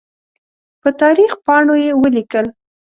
[0.81, 2.45] په تاریخ پاڼو یې ولیکل.